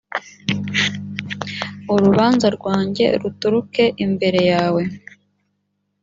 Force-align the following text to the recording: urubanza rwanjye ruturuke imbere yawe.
urubanza 1.93 2.47
rwanjye 2.57 3.05
ruturuke 3.21 3.83
imbere 4.05 4.39
yawe. 4.51 4.83